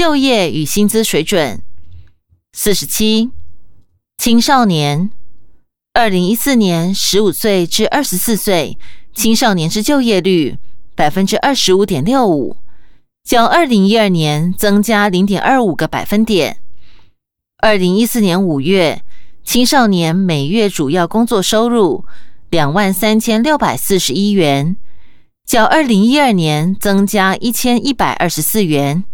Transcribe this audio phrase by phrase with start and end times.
[0.00, 1.60] 就业与薪资水准。
[2.54, 3.28] 四十七，
[4.16, 5.10] 青少年，
[5.92, 8.78] 二零一四年十五岁至二十四岁
[9.12, 10.56] 青少年之就业率
[10.96, 12.56] 百分之二十五点六五，
[13.22, 16.56] 较二零一二年增加零点二五个百分点。
[17.58, 19.02] 二零一四年五月，
[19.44, 22.06] 青少年每月主要工作收入
[22.48, 24.76] 两万三千六百四十一元，
[25.44, 29.04] 较二零一二年增加一千一百二十四元，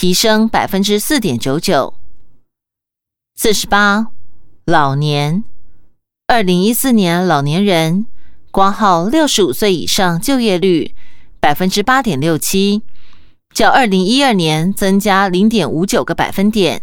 [0.00, 1.92] 提升百分之四点九九。
[3.34, 4.12] 四十八，
[4.64, 5.42] 老年，
[6.28, 8.06] 二零一四年老年人
[8.52, 10.94] 挂号六十五岁以上就业率
[11.40, 12.84] 百分之八点六七，
[13.52, 16.82] 较二零一二年增加零点五九个百分点。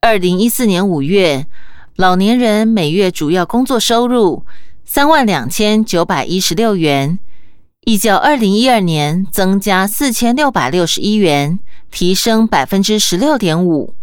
[0.00, 1.48] 二零一四年五月，
[1.96, 4.46] 老年人每月主要工作收入
[4.84, 7.18] 三万两千九百一十六元，
[7.84, 11.58] 亦较二零一二年增加四千六百六十一元，
[11.90, 13.96] 提升百分之十六点五。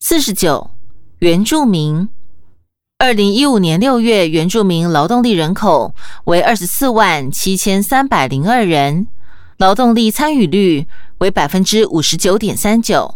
[0.00, 0.72] 四十九，
[1.20, 2.08] 原住民。
[2.98, 9.06] 二零一五年六月，原住民劳动力人口为二十四万七千三百零二人，
[9.58, 10.88] 劳动力参与率
[11.18, 13.14] 为百分之五十九点三九，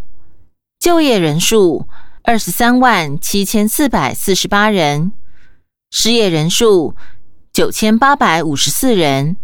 [0.79, 1.89] 就业人数
[2.23, 5.11] 二十三万七千四百四十八人，
[5.91, 6.95] 失业人数
[7.53, 9.37] 九千八百五十四人，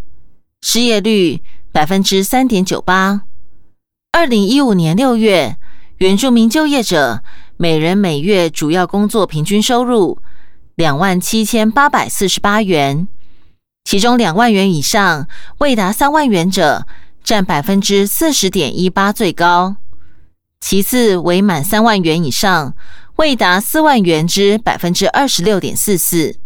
[0.61, 3.21] 失业率百分之三点九八。
[4.11, 5.57] 二零一五年六月。
[5.99, 7.21] 原住民就业者
[7.57, 10.17] 每人每月主要工作平均收入
[10.75, 13.05] 两万七千八百四十八元，
[13.83, 16.87] 其中两万元以上未达三万元者
[17.21, 19.75] 占百分之四十点一八最高，
[20.61, 22.73] 其次为满三万元以上
[23.17, 26.37] 未达四万元之百分之二十六点四四，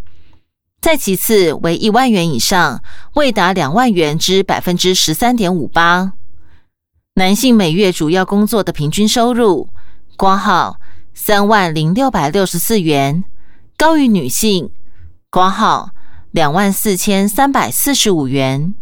[0.83, 6.11] 再其次为一万元以上未达两万元之百分之十三点五八。
[7.13, 9.69] 男性每月主要工作的平均收入，
[10.17, 10.81] 挂号
[11.13, 13.23] 三万零六百六十四元，
[13.77, 14.71] 高于女性，
[15.29, 15.91] 挂号
[16.31, 18.75] 两万四千三百四十五元。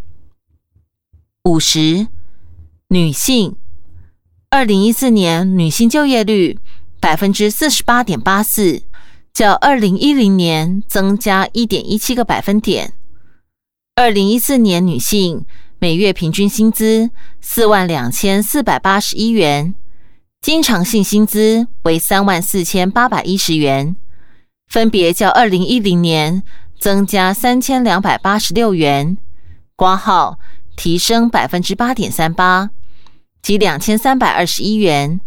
[1.44, 2.08] 五十，
[2.88, 3.56] 女性，
[4.50, 6.58] 二零一四年女性就业率
[7.00, 8.82] 百分之四十八点八四，
[9.34, 12.94] 较二零一零年增加一点一七个百分点。
[13.96, 15.46] 二零一四年女性。
[15.84, 17.10] 每月平均薪资
[17.40, 19.74] 四万两千四百八十一元，
[20.40, 23.96] 经常性薪资为三万四千八百一十元，
[24.68, 26.44] 分别较二零一零年
[26.80, 29.18] 增加三千两百八十六元，
[29.76, 30.38] 挂号
[30.78, 32.70] 提升百分之八点三八，
[33.42, 35.20] 及两千三百二十一元，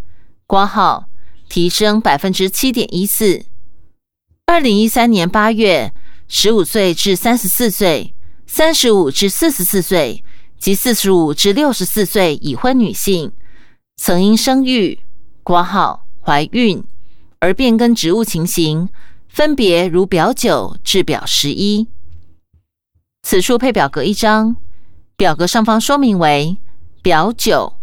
[0.47, 1.07] 挂号
[1.49, 3.45] 提升百分之七点一四。
[4.47, 5.93] 二零一三年八月，
[6.29, 8.15] 十五岁至三十四岁、
[8.47, 10.23] 三十五至四十四岁。
[10.57, 13.33] 及四十五至六十四岁已婚女性，
[13.99, 14.99] 曾因生育、
[15.43, 16.83] 挂号、怀孕
[17.39, 18.89] 而变更职务情形，
[19.29, 21.87] 分别如表九至表十一。
[23.25, 24.57] 此处配表格一张，
[25.19, 26.57] 表格上方说明为
[27.03, 27.75] 表九：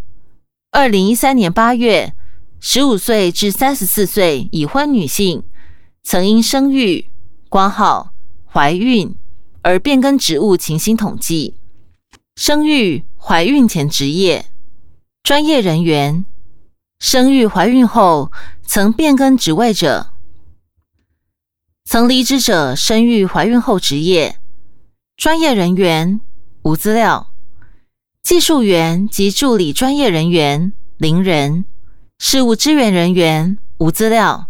[0.72, 2.16] 二零一三年八月，
[2.60, 5.44] 十五岁至三十四岁已婚女性，
[6.04, 7.10] 曾因生育、
[7.50, 8.12] 挂号、
[8.46, 9.16] 怀孕
[9.62, 11.56] 而变更职务情形统计。
[12.36, 14.46] 生育、怀孕前职业。
[15.24, 16.26] 专业人员，
[17.00, 18.32] 生育、怀孕后
[18.66, 20.12] 曾变更职位者，
[21.86, 24.38] 曾离职者，生育、怀孕后职业。
[25.16, 26.22] 专业人员。
[26.64, 27.34] 无资料，
[28.22, 31.66] 技术员及助理专业人员零人，
[32.20, 33.58] 事务支援人员。
[33.80, 34.48] 无资料，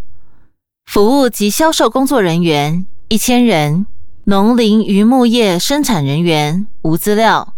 [0.92, 3.88] 服务及销售工作人员一千人，
[4.26, 7.54] 农林渔牧业生产人员无资料。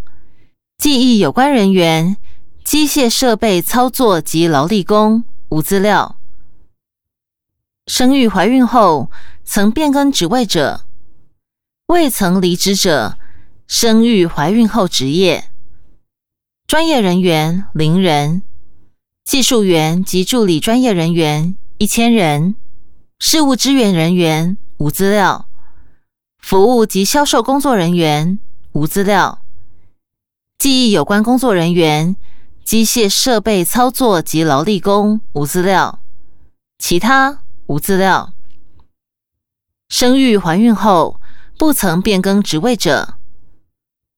[0.78, 2.16] 记忆有关人员、
[2.64, 6.16] 机械设备操作及劳力工无资料。
[7.88, 9.10] 生育怀孕后
[9.44, 10.86] 曾变更职位者，
[11.88, 13.18] 未曾离职者，
[13.66, 15.46] 生育怀孕后职业
[16.68, 18.44] 专业人员零人，
[19.24, 22.54] 技术员及助理专业人员一千人，
[23.20, 25.48] 事务支援人员无资料，
[26.40, 28.38] 服务及销售工作人员
[28.74, 29.40] 无资料。
[30.58, 32.16] 记忆有关工作人员、
[32.64, 36.00] 机械设备操作及劳力工无资料，
[36.78, 38.34] 其他无资料。
[39.90, 41.20] 生育怀孕后
[41.58, 43.16] 不曾变更职位者，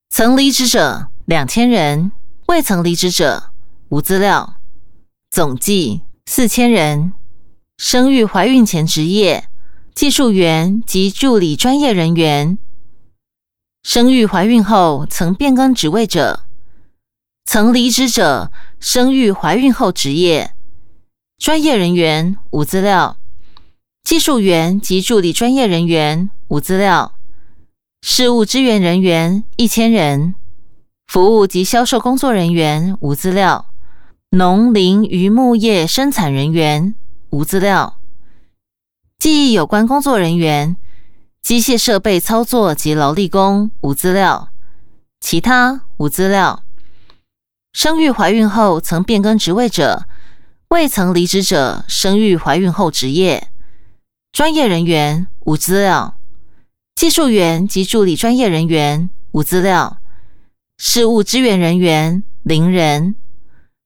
[0.10, 2.12] 曾离职者两千人，
[2.48, 3.52] 未曾离职者
[3.90, 4.56] 无资料，
[5.30, 7.14] 总计四千人。
[7.78, 9.50] 生育怀孕前职业
[9.94, 12.58] 技术员及助理专业人员。
[13.84, 16.46] 生育怀孕后曾变更职位者，
[17.44, 18.50] 曾离职者
[18.80, 20.54] 生育、怀孕后职业
[21.38, 23.18] 专业人员无资料，
[24.04, 27.14] 技术员及助理专业人员无资料，
[28.02, 30.34] 事务支援人员一千人，
[31.08, 33.66] 服务及销售工作人员无资料，
[34.32, 36.96] 农林渔牧业生产人员
[37.36, 38.00] 无资料，
[39.20, 40.78] 记忆有关工作人员。
[41.42, 44.50] 机械设备操作及劳力工无资料，
[45.20, 46.64] 其他无资料。
[47.74, 50.08] 生育怀孕后曾变更职位者，
[50.70, 53.50] 未曾离职者生育怀孕后职业
[54.32, 56.16] 专业人员无资料，
[56.96, 59.98] 技术员及助理专业人员无资料，
[60.78, 63.14] 事务支援人员零人，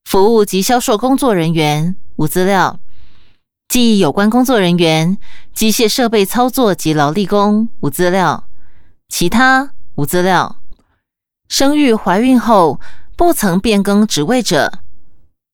[0.04, 2.78] 服务及销售工作人员无资料。
[3.70, 5.16] 记忆有关工作人员、
[5.54, 8.48] 机械设备操作及劳力工无资料，
[9.08, 10.56] 其他无资料。
[11.48, 12.80] 生育怀孕后
[13.16, 14.80] 不曾变更职位者，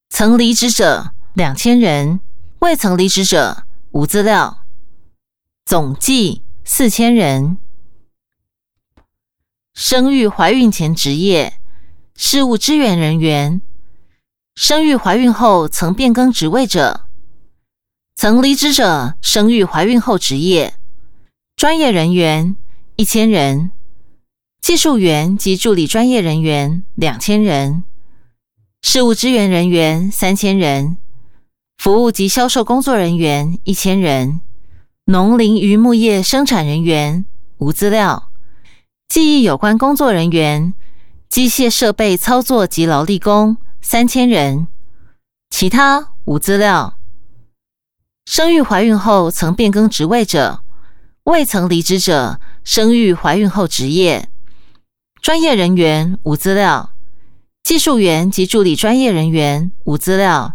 [0.08, 2.20] 曾离职者两千人，
[2.60, 4.64] 未曾离职者无资料，
[5.66, 7.58] 总计四千人。
[9.74, 11.60] 生育怀孕前职业
[12.14, 13.60] 事务支援人员，
[14.54, 17.02] 生育怀孕后曾变更职位者。
[18.18, 20.72] 曾离职者生育怀孕后职业。
[21.54, 22.56] 专业人员
[22.96, 23.70] 一千人，
[24.62, 27.84] 技术员及助理专业人员两千人，
[28.80, 30.96] 事务支援人员三千人，
[31.76, 34.40] 服务及销售工作人员一千人，
[35.04, 37.26] 农林渔牧业生产人员
[37.58, 38.30] 无资料，
[39.08, 40.72] 记忆有关工作人员、
[41.28, 44.68] 机械设备操作及劳力工三千人，
[45.50, 46.94] 其他无资料。
[48.26, 50.60] 生育怀孕后曾变更职位者，
[51.22, 54.28] 未曾离职者生育怀孕后职业。
[55.22, 56.90] 专业人员无资料，
[57.62, 60.54] 技术员及助理专业人员无资料，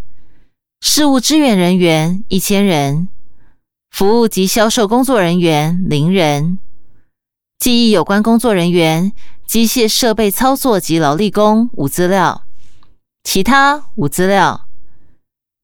[0.81, 3.07] 事务支援人员一千人，
[3.89, 6.59] 服务及销售工作人员零人，
[7.57, 9.13] 记忆有关工作人员、
[9.47, 12.43] 机械设备操作及劳力工无资料，
[13.23, 14.67] 其他无资料。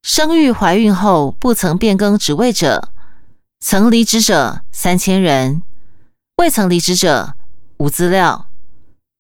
[0.08, 2.94] 生育怀孕后不曾变更职位者，
[3.60, 5.64] 曾离职者三千人，
[6.38, 7.34] 未曾离职者
[7.76, 8.48] 无资料，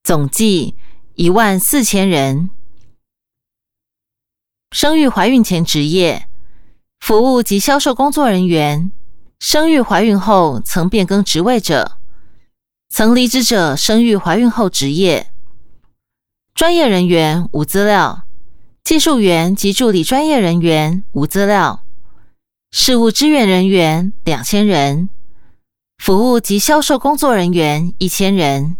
[0.01, 0.77] 总计
[1.15, 2.49] 一万四千人。
[4.71, 6.29] 生育怀孕前职业
[7.01, 8.89] 服务及销售工作人员，
[9.39, 11.97] 生育怀孕后曾变更职位者，
[12.87, 15.29] 曾离职者生育怀孕后职业
[16.55, 18.23] 专业人员无资料。
[18.87, 21.83] 技术员及助理专业人员无资料，
[22.71, 25.09] 事务支援人员两千人，
[25.97, 28.77] 服务及销售工作人员一千人，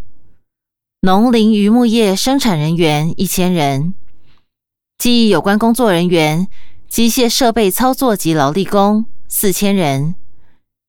[1.01, 3.95] 农林渔牧业生产人员一千人，
[4.98, 6.48] 记忆有关工作人员、
[6.88, 10.15] 机械设备操作及劳力工四千人，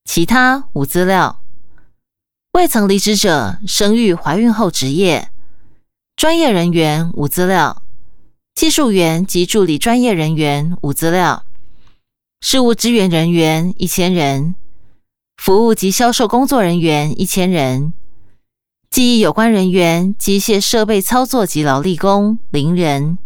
[0.04, 1.40] 其他无资料。
[2.52, 5.32] 未曾离职者生育怀孕后职业。
[6.14, 7.82] 专业人员无资料。
[8.58, 11.44] 技术员及助理专业人员无资料，
[12.40, 14.56] 事务支援人员一千人，
[15.36, 17.92] 服务及销售工作人员一千人，
[18.90, 23.18] 记忆有关人员、机械设备操作及劳力工零人，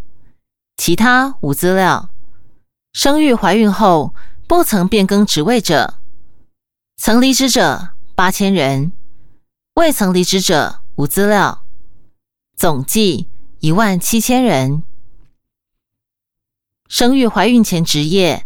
[0.77, 2.11] 其他无资料。
[2.93, 4.15] 生育怀孕后
[4.47, 5.95] 不曾变更职位者，
[6.99, 8.93] 曾离职者八千人，
[9.77, 11.65] 未曾离职者无资料，
[12.55, 13.29] 总计
[13.61, 14.83] 一万七千人。
[16.93, 18.45] 生育怀孕前职业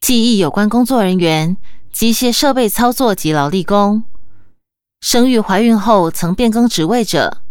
[0.00, 1.58] 记忆有关工作人员、
[1.92, 4.04] 机械设备操作及劳力工。
[5.02, 7.42] 生育怀孕后曾变更职位者，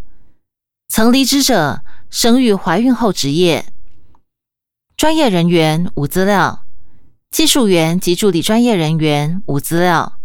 [0.88, 3.68] 曾离职者生育怀孕后职业
[4.98, 6.66] 专业人员无资料，
[7.30, 10.18] 技术员及助理专业人员无资料，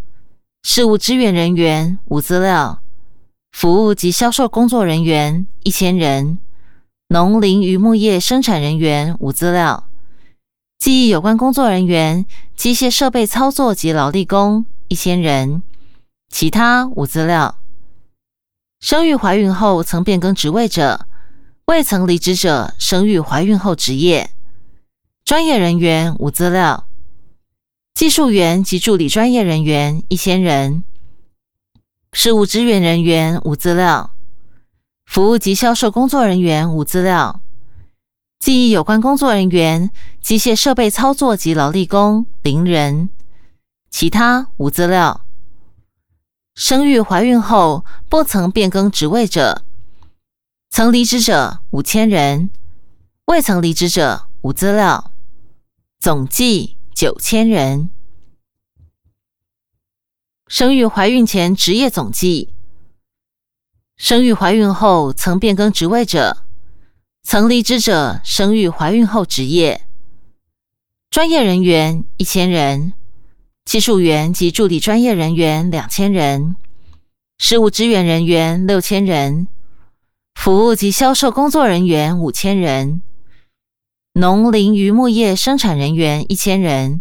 [0.63, 2.81] 事务支援人员无资料，
[3.53, 6.39] 服务及销售工作人员一千人，
[7.09, 9.89] 农林渔牧业生产人员无资料。
[10.81, 12.25] 记忆有关工作人员、
[12.57, 15.63] 机械设备操作及劳力工一千人，
[16.31, 17.59] 其他无资料。
[18.81, 21.07] 生育怀孕后曾变更职位者，
[21.67, 24.31] 未曾离职者生育怀孕后职业
[25.23, 26.87] 专业人员无资料。
[27.93, 30.83] 技术员及助理专业人员一千人，
[32.15, 34.13] 事务支援人员无资料，
[35.05, 37.43] 服务及销售工作人员无资料。
[38.41, 39.91] 记忆有关工作人员、
[40.23, 43.11] 机械设备操作及劳力工零人，
[43.91, 45.27] 其他无资料。
[46.55, 49.63] 生育怀孕后不曾变更职位者，
[50.71, 52.49] 曾离职者五千人，
[53.27, 55.13] 未曾离职者无资料，
[55.99, 57.91] 总计九千人。
[60.47, 62.55] 生育怀孕前职业总计，
[63.99, 66.39] 生育怀孕后曾变更职位者，
[67.23, 69.83] 曾离职者生育怀孕后职业。
[71.11, 72.93] 专业人员一千人，
[73.65, 76.57] 技术员及助理专业人员两千人，
[77.39, 79.49] 事务支援人员六千人，
[80.35, 83.03] 服务及销售工作人员五千人，
[84.15, 87.01] 农林渔牧业生产人员一千人，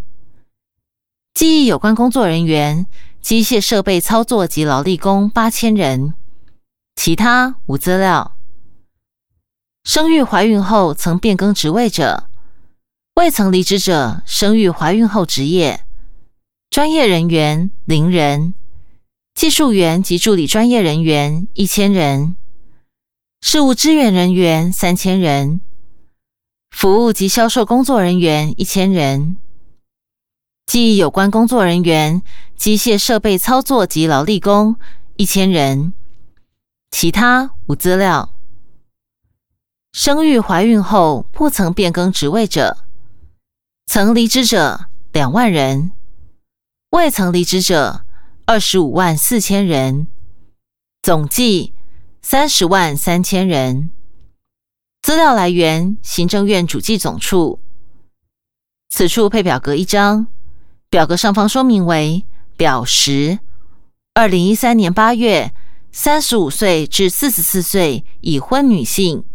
[1.34, 2.88] 技艺有关工作人员、
[3.22, 6.14] 机械设备操作及劳力工八千人，
[6.96, 8.39] 其他无资料。
[9.84, 12.30] 生育怀孕后曾变更职位者。
[13.16, 15.86] 未曾离职者，生育怀孕后职业。
[16.70, 18.54] 专业人员零人，
[19.34, 22.36] 技术员及助理专业人员一千人，
[23.42, 25.60] 事务支援人员三千人，
[26.70, 29.38] 服务及销售工作人员一千人，
[30.68, 32.22] 技艺有关工作人员、
[32.56, 34.76] 机械设备操作及劳力工
[35.18, 35.92] 一千人，
[36.92, 38.34] 其他无资料。
[40.02, 42.86] 生育怀孕后不曾变更职位者。
[43.86, 45.92] 曾离职者两万人，
[46.92, 48.06] 未曾离职者
[48.46, 50.08] 二十五万四千人，
[51.02, 51.74] 总计
[52.22, 53.90] 三十万三千人。
[55.02, 57.60] 资料来源：行政院主计总处。
[58.88, 60.28] 此处配表格一张，
[60.90, 62.24] 表格上方说明为
[62.56, 63.40] 表十：
[64.14, 65.54] 二零一三年八月，
[65.92, 69.26] 三十五岁至四十四岁已婚女性，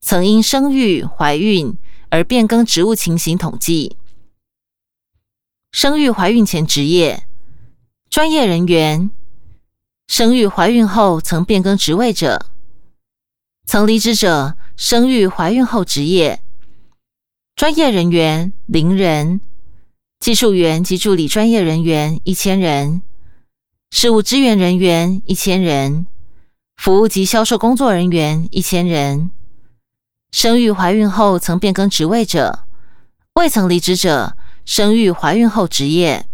[0.00, 1.76] 曾因生育、怀孕
[2.08, 3.96] 而变更职务情形统计。
[5.72, 7.26] 生育怀孕前职业。
[8.08, 9.10] 专业人员，
[10.08, 12.46] 生育怀孕后曾变更职位者，
[13.64, 16.40] 曾离职者生育怀孕后职业。
[17.54, 19.40] 专业人员零人，
[20.18, 23.02] 技术员及助理专业人员一千人，
[23.90, 26.06] 事务支援人员一千人，
[26.78, 29.30] 服务及销售工作人员一千人，
[30.30, 32.64] 生育怀孕后曾变更职位者，
[33.34, 34.36] 未曾离职者。
[34.66, 36.26] 生育怀孕后职业，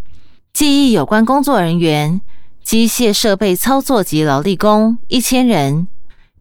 [0.53, 2.21] 技艺有关工作人员、
[2.62, 5.88] 机械设备操作及劳力工一千人，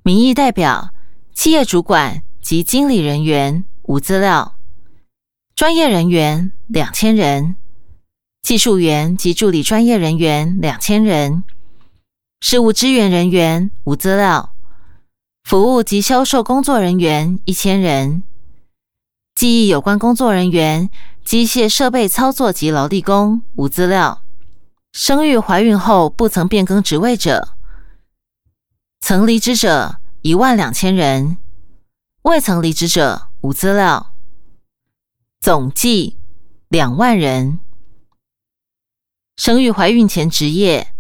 [0.04, 0.90] 民意代表、
[1.34, 4.56] 企业主管及经理人员无资料，
[5.56, 7.56] 专业人员两千人，
[8.42, 11.46] 技术员及助理专业人员两千人，
[12.42, 14.55] 事务支援人员无资料，
[15.46, 18.24] 服务及销售工作人员一千人，
[19.36, 20.90] 记忆有关工作人员。
[21.24, 24.22] 机械设备操作及劳力工无资料，
[24.92, 27.56] 生育怀孕后不曾变更职位者，
[29.00, 31.38] 曾离职者一万两千人，
[32.22, 34.14] 未曾离职者无资料，
[35.40, 36.18] 总计
[36.70, 37.60] 两万人。
[39.36, 40.94] 生育怀孕前职业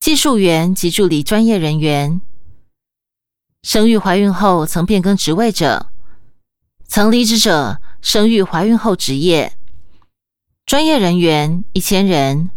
[0.00, 2.20] 技术员及助理专业人员，
[3.64, 5.90] 生育怀孕后曾变更职位者，
[6.86, 7.80] 曾离职者。
[8.02, 9.56] 生育怀孕后职业
[10.66, 12.50] 专业人员一千人，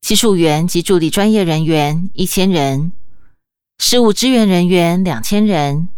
[0.00, 2.92] 技术员及助理专业人员一千人，
[3.78, 5.90] 事务支援人员两千人，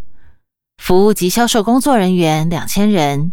[0.77, 3.31] 服务及销售工作人员两千人。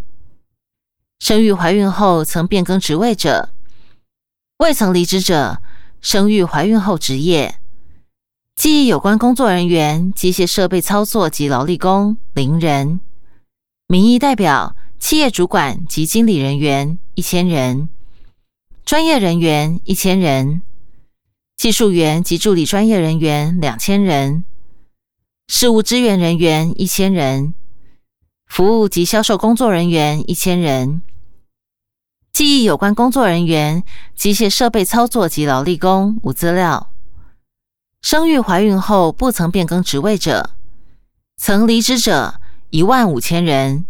[1.18, 3.50] 生育怀孕后曾变更职位者，
[4.58, 5.60] 未曾离职者，
[6.00, 7.56] 生育怀孕后职业
[8.60, 13.00] 记忆有关工作人员、机械设备操作及劳力工零人。
[13.86, 14.76] 民意代表。
[14.98, 17.88] 企业主管及经理人员一千人，
[18.84, 20.60] 专业人员一千人，
[21.56, 24.44] 技术员及助理专业人员两千人，
[25.48, 27.54] 事务支援人员一千人，
[28.46, 31.00] 服务及销售工作人员一千人，
[32.30, 33.82] 记忆有关工作人员、
[34.14, 36.89] 机械设备操作及劳力工无资料。
[38.02, 40.50] 生育怀孕后不曾变更职位者，
[41.36, 42.40] 曾离职者
[42.70, 43.84] 一万五千人。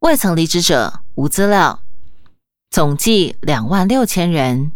[0.00, 1.82] 未曾离职者无资料，
[2.70, 4.72] 总计两万六千人。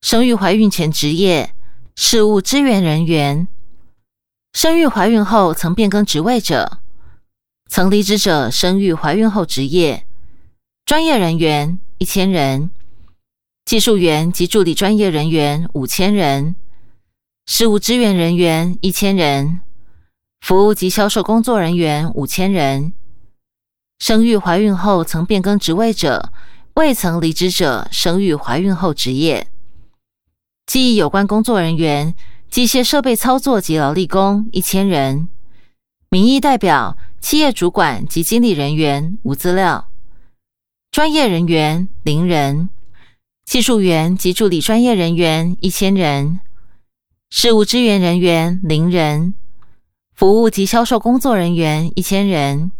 [0.00, 1.54] 生育怀孕前职业
[1.94, 3.46] 事务支援人员，
[4.54, 6.78] 生育怀孕后曾变更职位者，
[7.68, 10.06] 曾离职者生育怀孕后职业
[10.86, 12.70] 专业人员一千人，
[13.66, 16.56] 技术员及助理专业人员五千人，
[17.48, 19.60] 事务支援人员一千人，
[20.40, 22.92] 服务及销售工作人员五千人。
[24.00, 26.32] 生育怀孕后曾变更职位者，
[26.74, 29.46] 未曾离职者，生育怀孕后职业。
[30.66, 32.16] 技艺有关工作人员、
[32.50, 35.28] 机械设备操作及劳力工一千人，
[36.10, 39.86] 民意代表、企业主管及经理人员无资料；
[40.90, 42.68] 专业人员零人；
[43.44, 46.40] 技术员及助理专业人员一千人；
[47.28, 49.34] 事务支援人员零人；
[50.14, 52.70] 服务及销售工作人员一千人；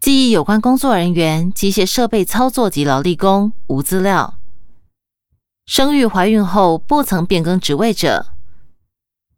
[0.00, 4.34] 记忆有关工作人员、机械设备操作及劳力工无资料；
[5.64, 8.34] 生育怀孕后不曾变更职位者，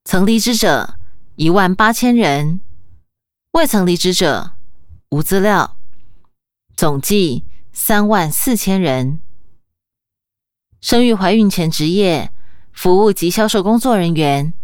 [0.05, 0.97] 曾离职者
[1.37, 2.61] 一万八千人。
[3.53, 4.53] 未曾离职者
[5.11, 5.77] 无资料，
[6.77, 9.21] 总计三万四千人。
[10.81, 12.31] 生育怀孕前职业
[12.79, 14.55] 服务及销售工作人员，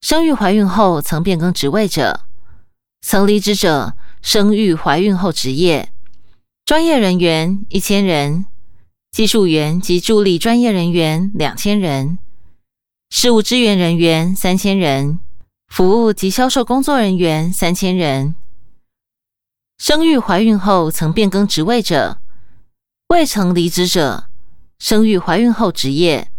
[0.00, 2.22] 生育怀孕后曾变更职位者，
[3.02, 5.92] 曾离职者生育怀孕后职业。
[6.64, 8.46] 专业人员一千人，
[9.12, 12.18] 技术员及助理专业人员两千人，
[13.10, 15.20] 事务支援人员三千人。
[15.68, 18.34] 服务及销售工作人员三千人，
[19.76, 22.22] 生育怀孕后曾变更职位者，
[23.08, 24.28] 未曾离职者，
[24.78, 26.30] 生育怀孕后职业，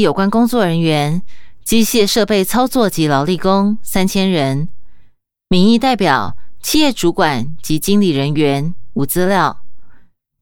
[0.00, 1.22] 有关工作人员、
[1.64, 4.68] 机械设备操作及劳力工三千人，
[5.48, 9.62] 民意代表、企业主管及经理人员无资料，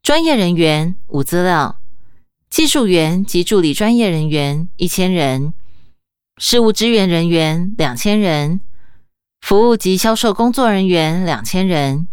[0.03, 1.79] 专业人员无资料，
[2.49, 5.53] 技术员及助理专业人员一千人。
[6.37, 8.61] 事务支援人员两千人，
[9.41, 12.09] 服务及销售工作人员两千人，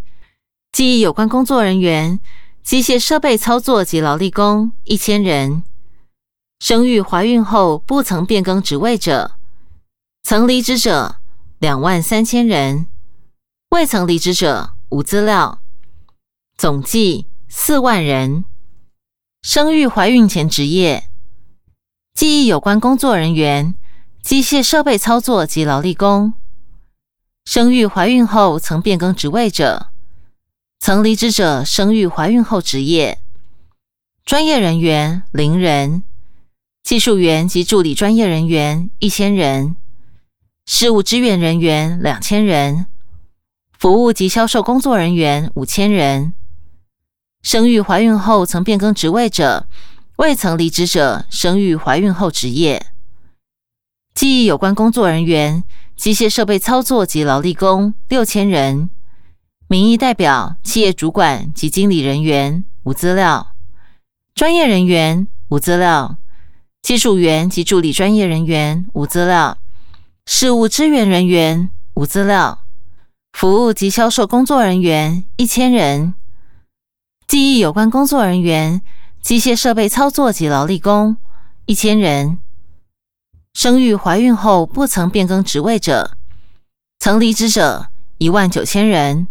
[0.71, 2.19] 记忆有关工作人员、
[2.61, 5.63] 机械设备操作及劳力工一千人。
[6.61, 9.31] 生育怀孕后不曾变更职位者，
[10.21, 11.15] 曾离职者
[11.57, 12.85] 两万三千人，
[13.71, 15.59] 未曾离职者无资料，
[16.55, 18.45] 总计四万人。
[19.41, 21.09] 生育怀孕前职业，
[22.13, 23.73] 记忆有关工作人员。
[24.21, 26.35] 机械设备操作及劳力工，
[27.43, 29.87] 生育怀孕后曾变更职位者，
[30.79, 33.19] 曾离职者生育怀孕后职业
[34.23, 36.03] 专业人员零人，
[36.83, 39.75] 技术员及助理专业人员一千人，
[40.65, 42.87] 事务支援人员两千人，
[43.77, 46.33] 服务及销售工作人员五千人，
[47.41, 49.67] 生育怀孕后曾变更职位者，
[50.17, 52.87] 未曾离职者生育怀孕后职业。
[54.13, 55.63] 记忆有关工作人员、
[55.95, 58.89] 机械设备操作及劳力工六千人，
[59.67, 63.55] 民意代表、企业主管及经理人员无资料，
[64.35, 66.17] 专业人员无资料，
[66.81, 69.57] 技术员及助理专业人员无资料，
[70.25, 72.63] 事务支援人员无资料，
[73.33, 76.15] 服务及销售工作人员一千人，
[77.27, 78.81] 记忆有关工作人员、
[79.21, 81.17] 机械设备操作及劳力工
[81.65, 82.39] 一千人。
[83.53, 86.17] 生育怀孕后不曾变更职位者，
[86.99, 89.27] 曾离职者一万九千人，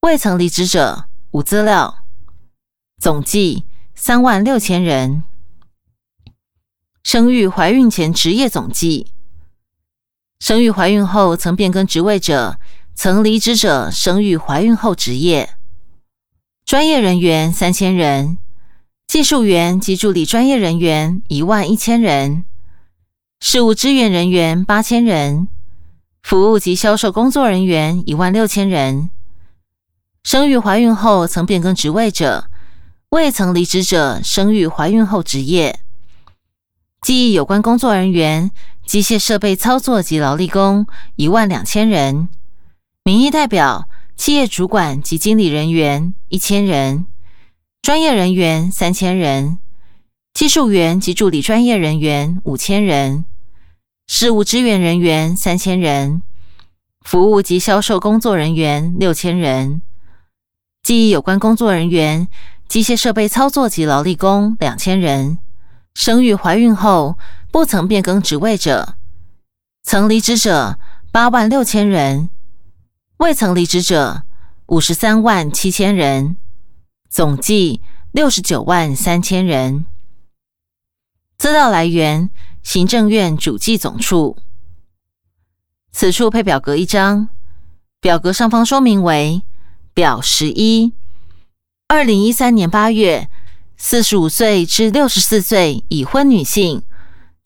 [0.00, 2.04] 未曾离职者无资料，
[3.00, 3.64] 总计
[3.94, 5.24] 三万六千人。
[7.02, 9.06] 生育怀孕前职业总计，
[10.38, 12.58] 生育怀孕后曾变更职位者，
[12.94, 15.54] 曾离职者生育怀孕后职业
[16.64, 18.38] 专业人员三千人，
[19.06, 22.44] 技术员及助理专业人员一万一千人。
[23.40, 25.48] 事务支援人员八千人，
[26.22, 29.10] 服务及销售工作人员一万六千人。
[30.22, 32.50] 生育怀孕后曾变更职位者，
[33.08, 35.80] 未曾离职者生育怀孕后职业。
[37.02, 38.50] 记忆有关工作人员、
[38.84, 40.86] 机械设备操作及劳力工
[41.16, 42.28] 一万两千人。
[43.04, 47.06] 民意代表、企业主管及经理人员一千人，
[47.80, 49.58] 专业人员三千人。
[50.34, 53.24] 技术员及助理专业人员五千人，
[54.06, 56.22] 事务支援人员三千人，
[57.00, 59.80] 服务及销售工作人员六千人，
[60.82, 62.28] 记忆有关工作人员、
[62.68, 65.38] 机械设备操作及劳力工两千人。
[66.00, 67.18] 生育怀孕后
[67.52, 68.94] 不曾变更职位者，
[69.82, 70.78] 曾离职者
[71.12, 72.30] 八万六千人，
[73.18, 74.22] 未曾离职者
[74.68, 76.38] 五十三万七千人，
[77.10, 77.82] 总计
[78.12, 79.84] 六十九万三千人。
[81.36, 82.30] 资料来源：
[82.62, 84.38] 行政院主计总处。
[85.92, 87.28] 此处配表格一张，
[88.00, 89.42] 表格上方说明为
[89.92, 90.94] 表十一：
[91.88, 93.28] 二零一三年八月，
[93.82, 96.82] 四十五岁至六十四岁已婚女性，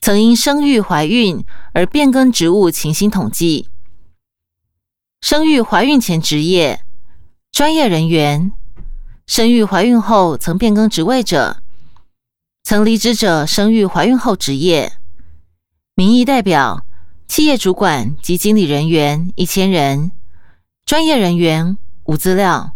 [0.01, 3.69] 曾因生育怀孕而变更职务情形统计。
[5.21, 6.85] 生育怀孕前职业
[7.53, 8.51] 专业人员，
[9.29, 11.63] 生育怀孕后曾变更职位者。
[12.65, 14.95] 曾离职者生育怀孕后职业，
[15.95, 16.85] 民意代表、
[17.29, 20.11] 企业主管及经理人员一千人，
[20.85, 22.75] 专业人员无资料，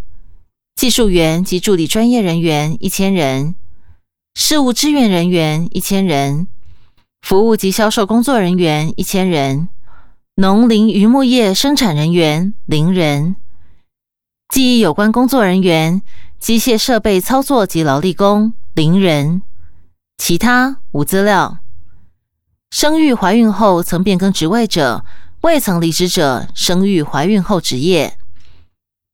[0.79, 3.57] 技术员及助理专业人员一千人，
[4.37, 6.47] 事务支援人员一千人，
[7.21, 9.69] 服务及销售工作人员一千人，
[10.37, 13.35] 农林渔牧业生产人员零人，
[14.55, 16.01] 记忆有关工作人员、
[16.39, 19.43] 机械设备操作及劳力工零人，
[20.17, 21.59] 其他无资料。
[22.71, 25.05] 生育怀孕后曾变更职位者，
[25.41, 28.18] 未曾离职者，生育怀孕后职业。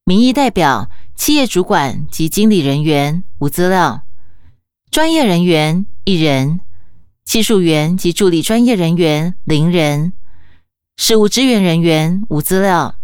[0.06, 4.02] 民意代表、企业主管及经理人员无资料。
[4.90, 6.60] 专业人员一人，
[7.24, 10.12] 技术员及助理专业人员零人，
[10.98, 12.94] 事务支援人员无资料。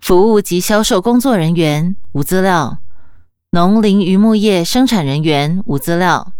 [0.00, 2.78] 服务及销售工作人员无资料。
[3.52, 6.32] 农林渔牧业生产人员无资料。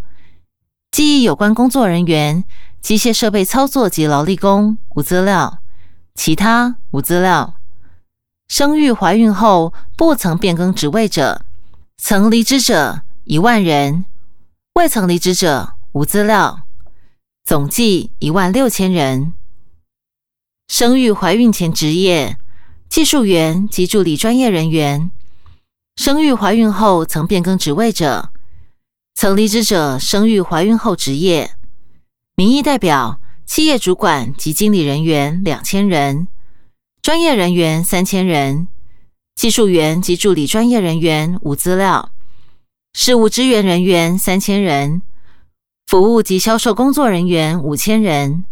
[0.91, 2.43] 记忆有关工作人员。
[2.79, 5.59] 机械设备操作及劳力工无资料，
[6.13, 7.55] 其他无资料。
[8.47, 11.45] 生育怀孕后不曾变更职位者，
[11.97, 14.05] 曾离职者一万人，
[14.75, 16.61] 未曾离职者无资料，
[17.43, 19.33] 总计一万六千人。
[20.69, 22.37] 生育怀孕前职业
[22.89, 25.11] 技术员及助理专业人员，
[25.97, 28.31] 生育怀孕后曾变更职位者，
[29.13, 31.51] 曾离职者生育怀孕后职业。
[32.35, 36.27] 民意代表、企业主管及经理人员两千人，
[37.07, 38.67] 专业人员三千人，
[39.33, 42.11] 技术员及助理专业人员无资料，
[42.91, 45.01] 事务支援人员三千人，
[45.85, 48.43] 服务及销售工作人员五千人，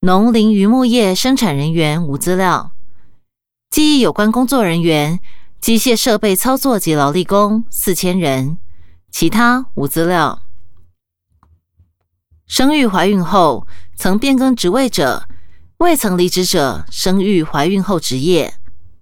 [0.00, 2.72] 农林渔牧业生产人员无资料，
[3.68, 5.20] 记忆有关工作人员、
[5.60, 8.56] 机械设备操作及劳力工四千人，
[9.10, 10.40] 其他无资料。
[12.46, 15.28] 生育怀孕后曾变更职位者，
[15.84, 18.54] 未曾离职者，生育怀孕后职业。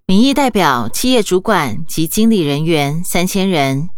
[0.04, 3.88] 民意代表、企业主管及经理人员三千人，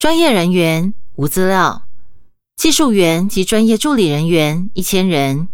[0.00, 1.84] 专业人员无资料，
[2.56, 5.46] 技术员及专业助理人员一千人，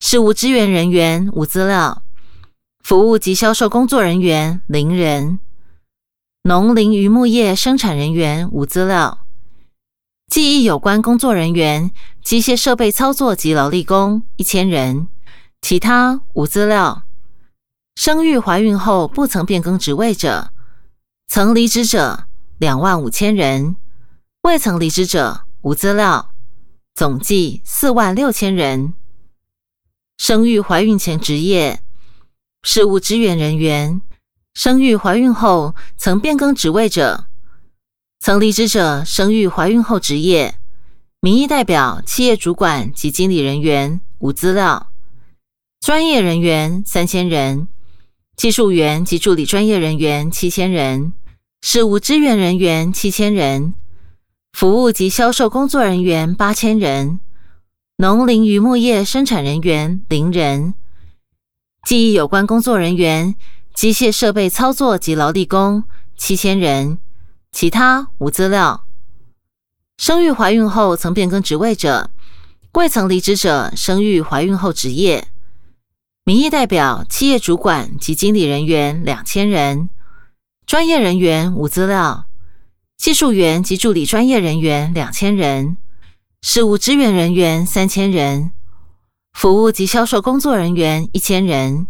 [0.00, 2.02] 事务支援人员无资料，
[2.82, 5.38] 服务及销售工作人员零人，
[6.42, 9.20] 农林渔牧业生产人员无资料。
[10.28, 11.92] 记忆有关工作人员、
[12.24, 15.06] 机械设备操作及劳力工一千人，
[15.60, 17.02] 其他无资料。
[17.94, 20.52] 生育怀孕后不曾变更职位者，
[21.26, 22.26] 曾离职者
[22.58, 23.76] 两万五千人，
[24.42, 26.30] 未曾离职者无资料，
[26.94, 28.94] 总计四万六千人。
[30.16, 31.80] 生育怀孕前职业
[32.62, 34.00] 事务支援人员，
[34.54, 37.26] 生育怀孕后曾变更职位者。
[38.20, 40.56] 曾离职者生育怀孕后职业，
[41.20, 44.90] 民意代表、企业主管及经理人员无资料，
[45.80, 47.68] 专业人员三千人，
[48.36, 51.12] 技术员及助理专业人员七千人，
[51.62, 53.74] 事务支援人员七千人，
[54.52, 57.20] 服务及销售工作人员八千人，
[57.96, 60.74] 农林渔牧业生产人员零人，
[61.84, 63.34] 记忆有关工作人员、
[63.72, 65.84] 机械设备操作及劳力工
[66.16, 66.98] 七千人。
[67.50, 68.84] 其他无资料。
[69.96, 72.10] 生育怀孕后曾变更职位者，
[72.74, 75.26] 未曾离职者，生育怀孕后职业。
[76.28, 79.88] 民意代表、企业主管及经理人员两千人，
[80.66, 82.26] 专业人员无资料，
[82.98, 85.78] 技术员及助理专业人员两千人，
[86.42, 88.50] 事务支援人员三千人，
[89.32, 91.86] 服务及销售工作人员一千人，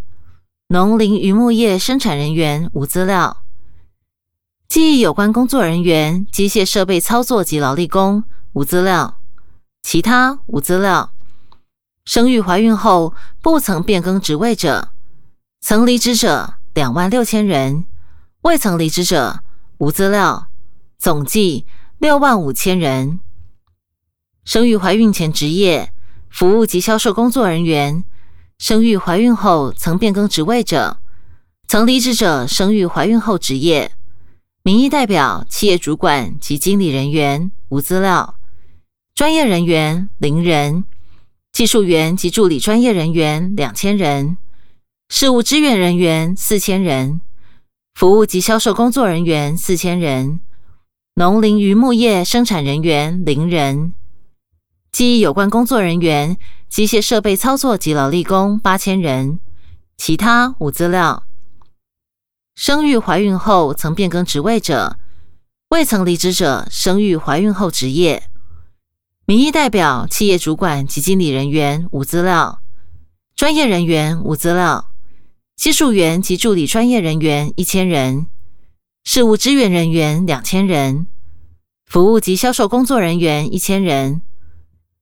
[0.68, 3.38] 农林渔牧业生产人员无资料。
[4.68, 8.22] 记忆有关工作人员、机械设备操作及劳力工
[8.53, 9.18] 无资料，
[9.83, 11.11] 其他无资料。
[12.09, 14.92] 生育怀孕后不曾变更职位者，
[15.61, 17.85] 曾离职者两万六千人，
[18.40, 19.40] 未曾离职者
[19.77, 20.49] 无资料，
[20.99, 21.66] 总计
[21.99, 23.21] 六万五千人。
[24.42, 25.92] 生育怀孕前职业
[26.31, 28.03] 服务及销售工作人员，
[28.57, 31.01] 生育怀孕后曾变更职位者，
[31.66, 33.92] 曾离职者生育怀孕后职业。
[34.62, 38.37] 民意代表、企业主管及经理人员无资料，
[39.14, 40.85] 专业人员零人，
[41.52, 44.37] 技术员及助理专业人员两千人，
[45.08, 47.20] 事务支援人员四千人，
[47.94, 50.40] 服务及销售工作人员四千人，
[51.14, 53.92] 农林渔牧业生产人员零人，
[54.92, 56.37] 记忆有关工作人员、
[56.68, 59.40] 机械设备操作及劳力工八千人，
[59.96, 61.24] 其他无资料。
[62.54, 64.98] 生育怀孕后曾变更职位者，
[65.70, 68.28] 未曾离职者，生育怀孕后职业。
[69.29, 72.62] 民意代表、企业主管及经理人员无资料，
[73.37, 74.88] 专业人员无资料，
[75.55, 78.27] 技术员及助理专业人员一千人，
[79.05, 81.07] 事务支援人员两千人，
[81.85, 84.23] 服务及销售工作人员一千人，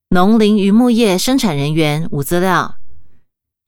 [0.08, 2.78] 农林渔牧业生产人员无资料，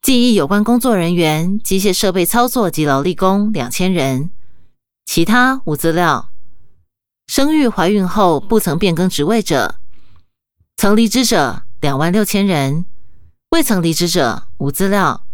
[0.03, 4.33] 记忆有关工作人员、机械设备操作及劳力工两千人，
[5.07, 6.31] 其他无资料。
[7.29, 9.77] 生育怀孕后不曾变更职位者，
[10.81, 12.85] 曾离职者两万六千人，
[13.51, 15.25] 未曾离职者无资料，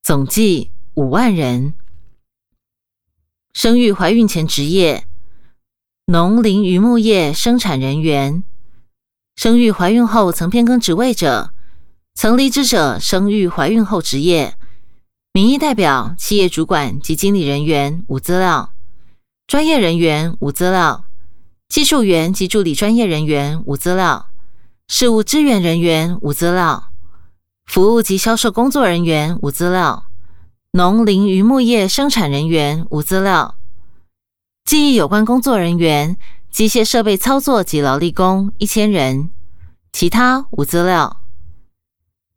[0.00, 1.74] 总计五万人。
[3.52, 5.08] 生育怀孕前职业：
[6.06, 8.44] 农林渔牧业生产人员。
[9.34, 11.52] 生育怀孕后曾变更职位者，
[12.14, 14.54] 曾离职者生育怀孕后职业：
[15.32, 18.72] 民意代表、企业主管及经理人员无资料，
[19.48, 21.06] 专业人员无资料。
[21.68, 24.28] 技术员及助理专业人员无资料，
[24.92, 26.90] 事务支援人员无资料，
[27.64, 30.06] 服务及销售工作人员无资料，
[30.72, 33.54] 农林渔牧业生产人员无资料，
[34.64, 36.16] 记忆有关工作人员、
[36.50, 39.30] 机械设备操作及劳力工一千人，
[39.92, 41.20] 其他无资料。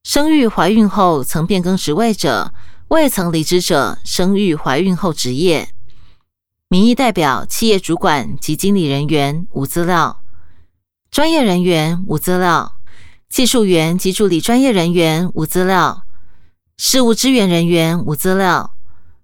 [0.03, 2.53] 生育怀孕后曾变更职位者，
[2.89, 5.69] 未曾离职者，生育怀孕后职业。
[6.69, 10.21] 民意代表、企业主管及经理人员无资料，
[11.13, 12.73] 专业人员无资料，
[13.29, 16.01] 技术员及助理专业人员无资料，
[16.75, 18.73] 事务支援人员无资料，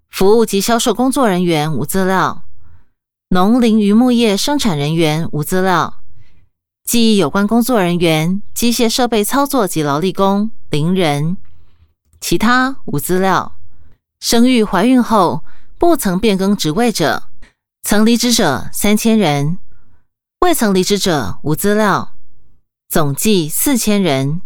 [0.08, 2.44] 服务及销售工作人员无资料，
[3.30, 5.94] 农林渔牧业生产人员无资料，
[6.84, 11.36] 记忆有关工作人员、机械设备操作及劳力工零人，
[12.20, 13.56] 其他无资料。
[14.20, 15.42] 生育怀孕后
[15.76, 17.24] 不曾变更职位者。
[17.82, 19.58] 曾离职者三千人，
[20.40, 22.14] 未曾离职者无资料，
[22.88, 24.40] 总计四千人。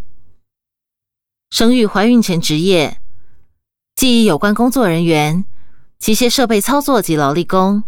[1.49, 2.99] 生育怀孕前职业：
[3.95, 5.45] 记忆有关工作人员、
[5.97, 7.85] 机械设备操作及劳力工。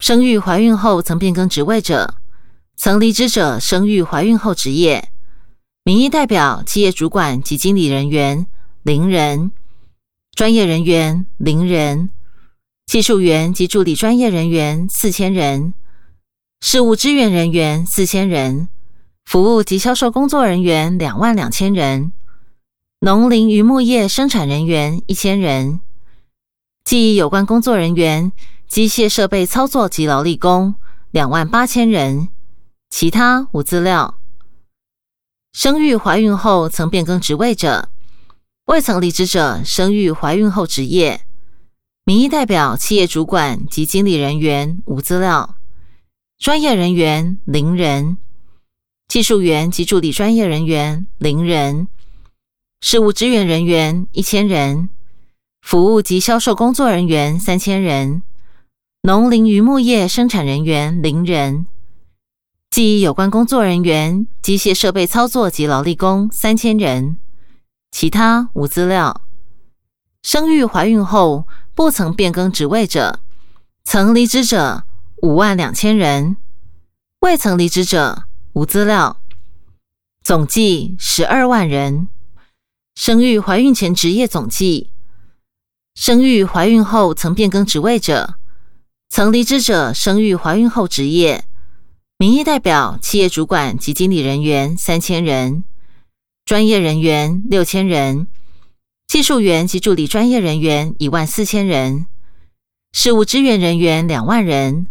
[0.00, 2.16] 生育怀孕后曾变更职位者，
[2.76, 5.08] 曾离职者生育怀孕后职业：
[5.84, 8.48] 民意代表、企业主管及经理人员
[8.82, 9.52] 零人，
[10.34, 12.10] 专业人员零人。
[12.86, 15.74] 技术员及助理专业人员四千人，
[16.60, 18.68] 事务支援人员四千人，
[19.24, 22.12] 服务及销售工作人员两万两千人，
[23.00, 25.80] 农林渔牧业生产人员一千人，
[26.84, 28.32] 记忆有关工作人员、
[28.66, 30.74] 机械设备操作及劳力工
[31.12, 32.28] 两万八千人，
[32.90, 34.16] 其他无资料。
[35.52, 37.88] 生育怀孕后曾变更职位者，
[38.66, 41.20] 未曾离职者，生育怀孕后职业。
[42.04, 45.56] 民意代表、企业主管及经理人员无资料，
[46.38, 48.16] 专业人员零人，
[49.08, 51.88] 技术员及助理专业人员零人，
[52.80, 54.88] 事务支援人员一千人，
[55.60, 58.22] 服务及销售工作人员三千人，
[59.02, 61.66] 农林渔牧业生产人员零人，
[62.70, 67.18] 记忆有关工作人员、机械设备操作及劳力工三千人，
[67.90, 69.22] 其他无资料。
[70.22, 71.46] 生育怀孕后。
[71.78, 73.20] 不曾变更职位者，
[73.84, 74.82] 曾离职者
[75.20, 76.36] 五万两千人，
[77.20, 79.20] 未曾离职者无资料，
[80.22, 82.08] 总计十二万人。
[82.94, 84.90] 生育怀孕前职业总计，
[85.94, 88.36] 生育怀孕后曾变更职位者，
[89.08, 91.44] 曾离职者生育怀孕后职业，
[92.16, 95.64] 民意代表、企业主管及经理人员三千人，
[96.44, 98.28] 专业人员六千人。
[99.08, 102.06] 技术员及助理专业人员一万四千人，
[102.92, 104.86] 事务支援人员两万人，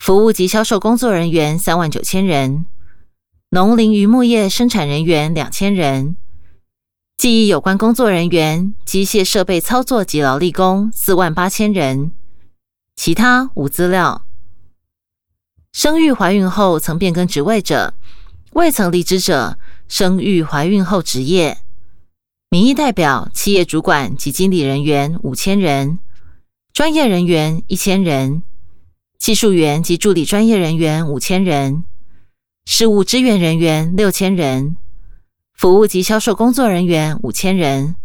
[0.00, 2.64] 服务及销售工作人员三万九千人，
[3.50, 6.16] 农林渔牧业生产人员两千人，
[7.18, 12.12] 记忆有关工作人员、机械设备操作及劳力工四万八千人，
[12.96, 14.24] 其他无资料。
[15.74, 17.92] 生育怀孕后曾变更职位者，
[18.52, 21.58] 未曾离职者，生育怀孕后职业。
[22.48, 25.98] 民意代表、企业主管及经理人员五千人，
[26.72, 28.42] 专业人员一千人，
[29.20, 31.84] 技术员及助理专业人员五千人，
[32.64, 34.78] 事务支援人员六千人，
[35.52, 37.96] 服务及销售工作人员五千人，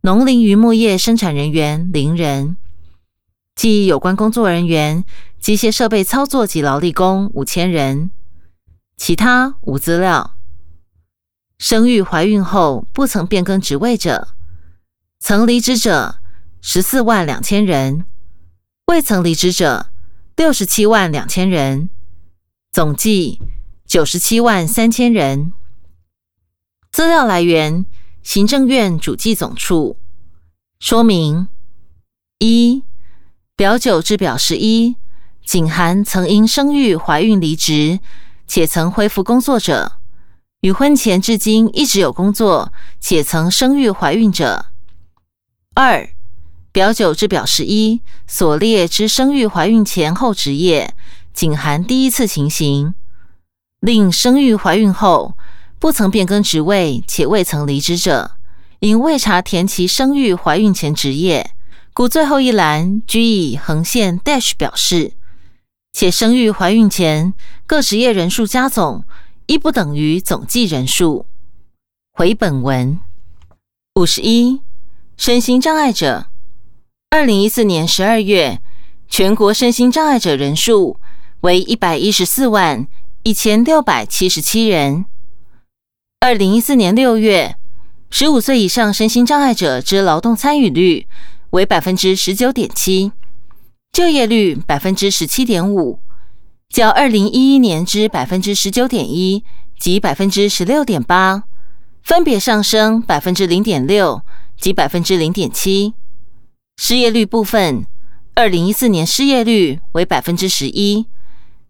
[0.00, 2.56] 农林渔牧业生产人员零人，
[3.54, 5.04] 记忆有关工作人员、
[5.38, 8.10] 机械设备操作及劳力工五千人，
[8.96, 10.34] 其他无资料。
[11.58, 14.28] 生育怀孕后不曾变更职位者，
[15.20, 16.20] 曾离职者
[16.62, 18.06] 十四万两千人，
[18.86, 19.88] 未曾离职者
[20.34, 21.90] 六十七万两千人，
[22.72, 23.40] 总计
[23.86, 25.52] 九十七万三千人。
[26.90, 27.84] 资料来源：
[28.22, 29.98] 行政院主计总处。
[30.80, 31.48] 说明
[32.38, 32.82] 一
[33.54, 34.96] 表九至表十一，
[35.44, 38.00] 仅含曾因生育、怀孕离职，
[38.46, 39.98] 且曾恢复工作者，
[40.62, 44.66] 与婚前至今一直有工作且曾生育、怀孕者。
[45.74, 46.08] 二
[46.72, 50.94] 表九至表十一所列之生育、怀孕前后职业，
[51.34, 52.94] 仅含第一次情形。
[53.80, 55.36] 另生育、怀孕后
[55.78, 58.32] 不曾变更职位且未曾离职者。
[58.78, 61.52] 因未查填其生育、怀孕前职业，
[61.92, 65.12] 故最后一栏居以横线 dash 表示，
[65.92, 67.32] 且生育、怀孕前
[67.64, 69.04] 各职业人数加总，
[69.46, 71.26] 亦不等于总计人数。
[72.12, 72.98] 回本文
[73.94, 74.60] 五十一，
[75.16, 76.26] 身心障碍者，
[77.12, 78.58] 二零一四年十二月，
[79.06, 80.96] 全国身心障碍者人数
[81.42, 82.88] 为一百一十四万
[83.22, 85.04] 一千六百七十七人。
[86.20, 87.54] 二零一四年六月。
[88.08, 91.06] 十五岁以上身心障碍者之劳动参与率
[91.50, 93.12] 为百分之十九点七，
[93.92, 95.98] 就业率百分之十七点五，
[96.70, 99.44] 较二零一一年之百分之十九点一
[99.78, 101.44] 及百分之十六点八，
[102.02, 104.22] 分别上升百分之零点六
[104.58, 105.92] 及百分之零点七。
[106.76, 107.86] 失业率部分，
[108.34, 111.06] 二零一四年失业率为百分之十一，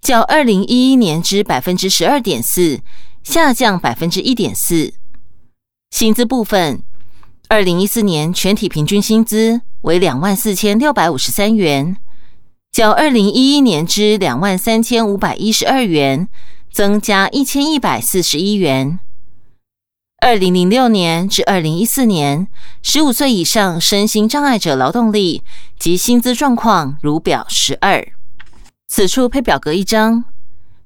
[0.01, 2.81] 较二零一一年之百分之十二点四
[3.23, 4.95] 下降百分之一点四。
[5.91, 6.83] 薪资部分，
[7.49, 11.97] 二零一四年全体平均薪资为两万四千六百五十三元，
[12.73, 16.27] 较二零一一年之两万三千五百一十二元
[16.73, 18.99] 增加一千一百四十一元。
[20.23, 22.47] 二零零六年至二零一四年，
[22.81, 25.43] 十五岁以上身心障碍者劳动力
[25.81, 28.07] 及薪资状况如表十二。
[28.87, 30.25] 此处配表格一张，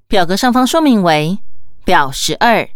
[0.09, 1.39] 表格上方说明为
[1.85, 2.67] 表十二。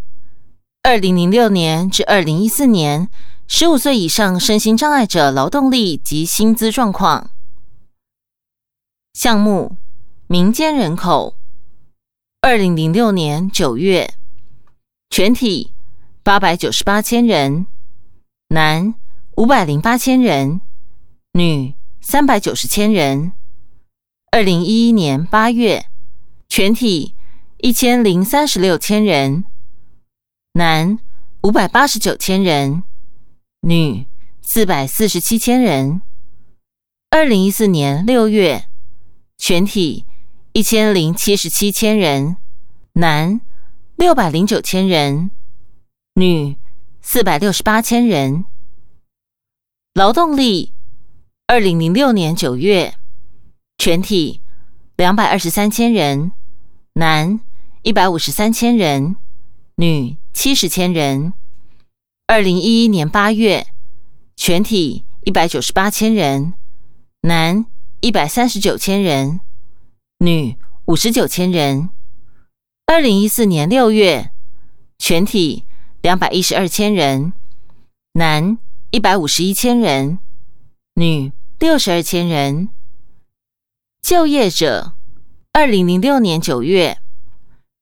[0.82, 3.08] 二零零六年至二零一四年，
[3.48, 7.30] 十五岁以上身心障碍者劳动力及薪资状况。
[9.14, 9.78] 项目：
[10.26, 11.34] 民间人口。
[12.42, 14.12] 二零零六年九月，
[15.08, 15.72] 全体
[16.30, 17.66] 八百九十八千人，
[18.50, 18.94] 男
[19.36, 20.60] 五百零八千人，
[21.32, 23.32] 女三百九十千人。
[24.30, 25.86] 二零一一年八月，
[26.48, 27.16] 全体
[27.58, 29.44] 一千零三十六千人。
[30.52, 31.00] 男
[31.42, 32.84] 五百八十九千人，
[33.62, 34.06] 女
[34.40, 36.00] 四百四十七千人。
[37.10, 38.68] 二零一四年六月，
[39.36, 40.04] 全体
[40.52, 42.36] 一千零七十七千人，
[42.92, 43.40] 男
[43.96, 45.32] 六百零九千人，
[46.14, 46.56] 女
[47.00, 48.44] 四百六十八千人。
[49.94, 50.72] 劳动力，
[51.46, 52.94] 二零零六年九月，
[53.78, 54.40] 全体
[54.96, 56.32] 两百二十三千人，
[56.94, 57.40] 男
[57.82, 59.16] 一百五十三千人，
[59.76, 60.16] 女。
[60.32, 61.34] 七十千人，
[62.26, 63.66] 二零一一年八月，
[64.36, 66.54] 全体一百九十八千人，
[67.22, 67.66] 男
[68.00, 69.40] 一百三十九千人，
[70.18, 71.90] 女五十九千人。
[72.86, 74.30] 二零一四年六月，
[74.98, 75.64] 全体
[76.02, 77.34] 两百一十二千人，
[78.14, 78.56] 男
[78.90, 80.18] 一百五十一千人，
[80.94, 82.70] 女六十二千人。
[84.00, 84.94] 就业者，
[85.52, 86.98] 二零零六年九月，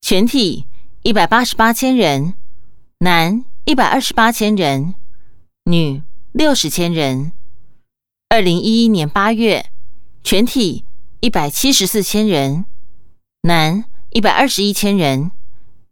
[0.01, 0.67] 全体
[1.03, 2.35] 一百八十八千人。
[2.99, 4.97] 男一百二十八千人，
[5.67, 6.03] 女
[6.33, 7.31] 六十千人。
[8.29, 9.71] 二零一一年八月，
[10.25, 10.85] 全体
[11.21, 12.67] 一百七十四千人，
[13.43, 15.31] 男一百二十一千人，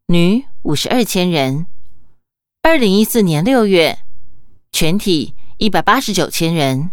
[0.09, 1.69] 女五十二千人。
[2.69, 4.01] 二零一四年六月，
[4.73, 6.91] 全体一百八十九千人，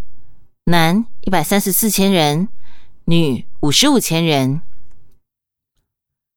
[0.66, 2.48] 男一百三十四千人，
[3.06, 4.62] 女五十五千人。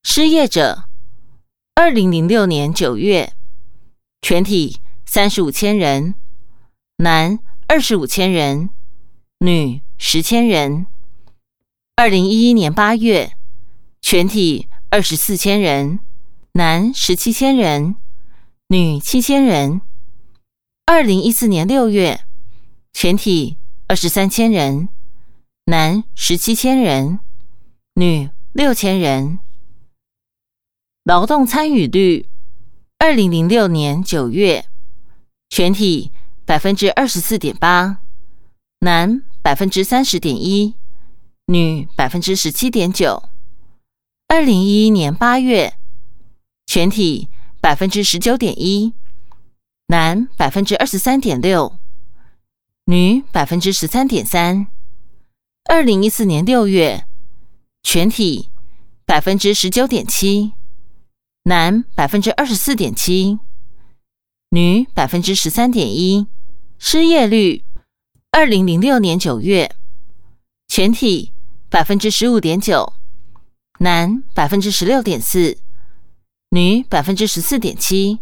[0.02, 0.84] 失业者，
[1.74, 3.34] 二零零六年九月。
[4.22, 6.14] 全体三十五千人，
[6.96, 8.70] 男二十五千人，
[9.40, 10.86] 女十千人。
[11.96, 13.36] 二零一一年八月，
[14.00, 16.00] 全体二十四千人，
[16.52, 17.96] 男十七千人，
[18.68, 19.80] 女七千人。
[20.86, 22.24] 二零一四年六月，
[22.92, 24.88] 全体二十三千人，
[25.66, 27.20] 男十七千人，
[27.94, 29.38] 女六千人。
[31.04, 32.28] 劳动参与率。
[32.98, 34.66] 二零零六年九月，
[35.48, 36.10] 全体
[36.44, 38.00] 百分之二十四点八，
[38.80, 40.74] 男百分之三十点一，
[41.46, 43.22] 女百分之十七点九。
[44.26, 45.74] 二零一一年八月，
[46.66, 47.28] 全体
[47.66, 48.92] 百分之十九点一，
[49.88, 51.76] 男百分之二十三点六，
[52.84, 54.68] 女百分之十三点三。
[55.68, 57.04] 二零一四年六月，
[57.82, 58.50] 全体
[59.04, 60.52] 百分之十九点七。
[61.42, 63.40] 男百分之二十四点七，
[64.50, 66.28] 女百分之十三点一。
[66.78, 67.64] 失业率，
[68.30, 69.74] 二零零六年九月，
[70.68, 71.32] 全体
[71.68, 72.92] 百分之十五点九，
[73.80, 75.58] 男百分之十六点四，
[76.50, 78.20] 女百分之十四点七。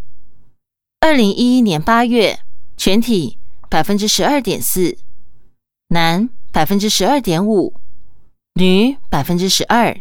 [1.01, 2.41] 二零一一年八月，
[2.77, 4.97] 全体百分之十二点四，
[5.89, 7.75] 男百分之十二点五，
[8.55, 10.01] 女百分之十二。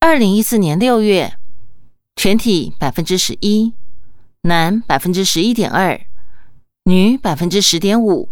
[0.00, 1.36] 二零一四年六月，
[2.16, 3.74] 全体百分之十一，
[4.42, 6.00] 男百分之十一点二，
[6.84, 8.30] 女百分之十点五。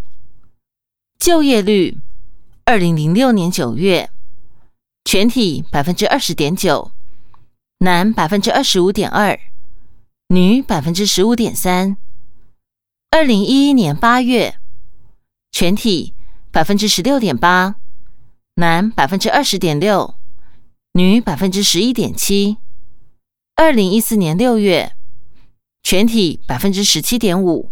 [1.18, 1.98] 就业率，
[2.64, 4.08] 二零零六年九月，
[5.04, 6.90] 全体百分之二十点九，
[7.80, 9.38] 男百分之二十五点二，
[10.28, 11.98] 女百分之十五点三。
[13.10, 14.56] 二零一一年八月，
[15.52, 16.14] 全体
[16.50, 17.76] 百分之十六点八，
[18.54, 20.14] 男百分之二十点六。
[20.94, 22.56] 女百分之十一点七，
[23.56, 24.96] 二零一四年六月，
[25.82, 27.70] 全体百分之十七点五，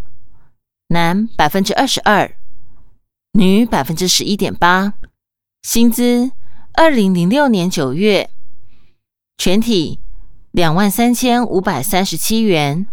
[0.88, 2.36] 男百分之二十二，
[3.32, 4.92] 女百分之十一点八。
[5.62, 6.32] 薪资
[6.74, 8.28] 二零零六年九月，
[9.37, 10.01] 全体
[10.51, 12.87] 两万三千五百三十七元，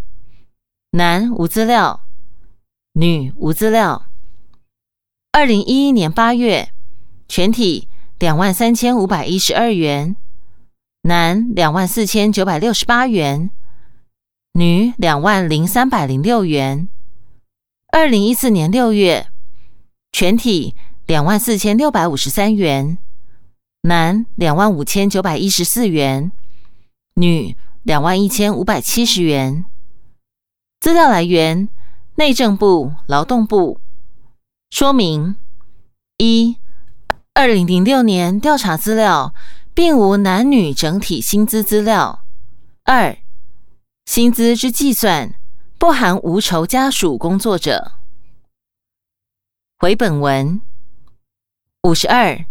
[0.91, 2.01] 男无资料，
[2.93, 4.05] 女无资料。
[5.31, 6.71] 二零一一年八月，
[7.27, 7.87] 全体。
[8.19, 10.15] 两万三千五百一十二元，
[11.01, 13.49] 男两万四千九百六十八元，
[14.53, 16.87] 女两万零三百零六元。
[17.91, 19.25] 二零一四年六月，
[20.11, 20.75] 全体
[21.07, 22.99] 两万四千六百五十三元，
[23.83, 26.31] 男两万五千九百一十四元，
[27.15, 29.65] 女两万一千五百七十元。
[30.79, 31.69] 资料来源：
[32.15, 33.79] 内政部劳动部。
[34.69, 35.35] 说明
[36.17, 36.57] 一。
[37.33, 39.33] 二零零六年调查资料，
[39.73, 42.25] 并无男女整体薪资资料。
[42.83, 43.17] 二、
[44.05, 45.33] 薪资之计算
[45.79, 47.93] 不含无酬家属工作者。
[49.77, 50.61] 回本文
[51.83, 52.45] 五十二，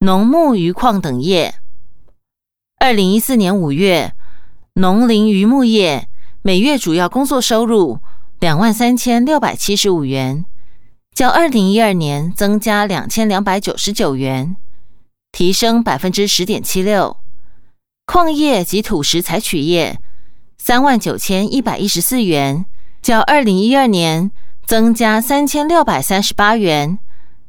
[0.00, 1.54] 农牧渔矿等业。
[2.78, 4.12] 二零一四年五月，
[4.74, 6.08] 农林渔牧业
[6.42, 7.98] 每月主要工作收入
[8.40, 10.44] 两万三千六百七十五元。
[11.14, 14.56] 较二零一二年增加两千两百九十九元，
[15.32, 17.16] 提升百分之十点七六。
[18.04, 19.98] 矿业及土石采取业
[20.58, 22.66] 三万九千一百一十四元，
[23.00, 24.30] 较二零一二年
[24.66, 26.98] 增加三千六百三十八元，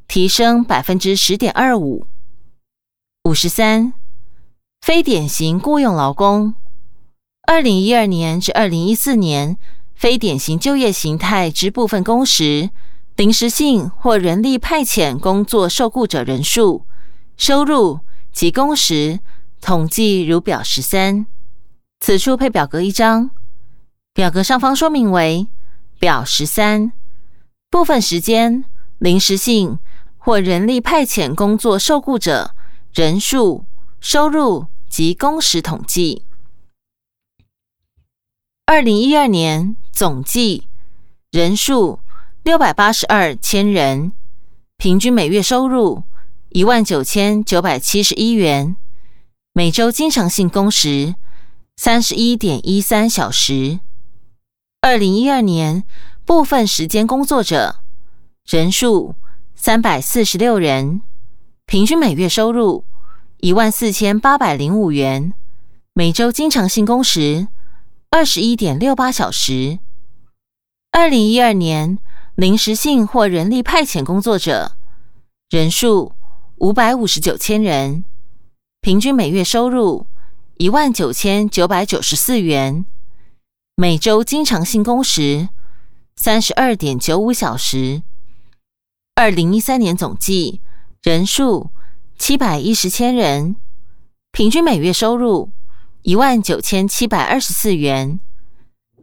[0.08, 2.06] 提升百分之十点二五。
[3.26, 3.92] 五十三，
[4.82, 6.54] 非典型雇佣劳工，
[7.48, 9.58] 二零一二年至二零一四年
[9.96, 12.70] 非典型就业形态之部分工时。
[13.16, 16.86] 临时性或人力派遣工作受雇者人数、
[17.36, 18.02] 收入
[18.32, 19.20] 及工时
[19.60, 21.26] 统计如表十三。
[22.00, 23.32] 此处配表格一张，
[24.14, 25.48] 表格上方说明为
[25.98, 26.92] 表十三
[27.72, 28.66] 部分时间
[29.00, 29.80] 临时性
[30.18, 32.55] 或人力派遣工作受雇者
[32.96, 33.66] 人数、
[34.00, 36.24] 收入及工时统计。
[38.66, 40.70] 二零一二年总计
[41.30, 42.00] 人数。
[42.44, 44.12] 六百八十二千人，
[44.78, 46.04] 平均每月收入
[46.50, 48.78] 一万九千九百七十一元，
[49.52, 51.16] 每周经常性工时
[51.76, 53.80] 三十一点一三小时。
[54.82, 55.84] 二零一二年
[56.24, 57.80] 部分时间工作者
[58.46, 59.16] 人数
[59.56, 61.02] 三百四十六人，
[61.68, 62.86] 平均每月收入
[63.38, 65.34] 一万四千八百零五元，
[65.94, 67.48] 每周经常性工时
[68.12, 69.80] 二十一点六八小时。
[70.92, 71.98] 二零一二年。
[72.36, 74.74] 临时性或人力派遣工作者
[75.50, 76.12] 人数
[76.58, 78.04] 五百五十九千人，
[78.82, 80.06] 平均每月收入
[80.58, 82.86] 一万九千九百九十四元，
[83.78, 85.48] 每周经常性工时
[86.18, 88.04] 三十二点九五小时。
[89.16, 90.60] 二零一三年总计
[91.06, 91.70] 人数
[92.18, 93.58] 七百一十千人，
[94.32, 95.52] 平均每月收入
[96.02, 98.20] 一万九千七百二十四元，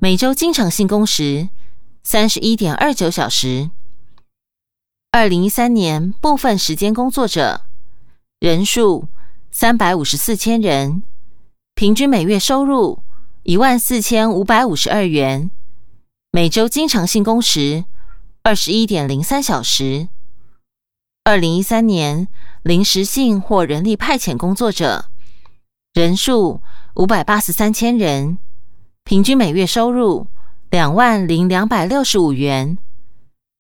[0.01, 1.49] 每周经常性工时。
[2.03, 3.71] 三十一点二九小时。
[5.13, 7.61] 二零一三年部分时间工作者
[8.41, 9.07] 人数
[9.53, 11.05] 三百五十四千人，
[11.77, 13.05] 平均每月收入
[13.45, 15.53] 一万四千五百五十二元，
[16.33, 17.85] 每周经常性工时
[18.43, 20.09] 二十一点零三小时。
[21.25, 22.27] 二零一三年
[22.64, 25.05] 临时性或人力派遣工作者
[25.95, 26.61] 人数
[26.97, 28.39] 五百八十三千人，
[29.05, 30.27] 平均每月收入。
[30.70, 32.79] 两万零两百六十五元，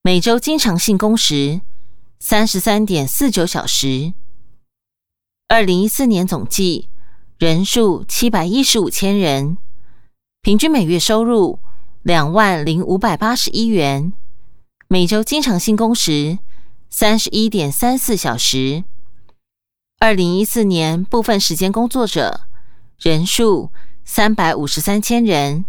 [0.02, 1.60] 每周经常性工时
[2.18, 4.14] 三十三点四九小时。
[5.46, 6.88] 二零一四年总计
[7.38, 9.58] 人数七百一十五千人，
[10.40, 11.58] 平均每月收入
[12.02, 14.14] 两万零五百八十一元，
[14.88, 16.38] 每周经常性工时
[16.94, 18.84] 三十一点三四小时。
[19.98, 22.42] 二零一四年部分时间工作者
[22.98, 23.72] 人数
[24.04, 25.64] 三百五十三千人，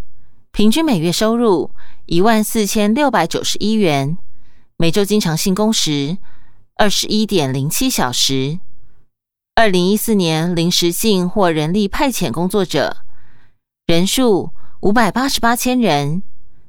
[0.51, 1.71] 平均每月收入
[2.07, 4.17] 一万四千六百九十一元，
[4.75, 6.17] 每周经常性工时
[6.75, 8.59] 二十一点零七小时。
[9.55, 12.97] 二零一四年临时性或人力派遣工作者
[13.87, 14.49] 人数
[14.81, 16.21] 五百八十八千人，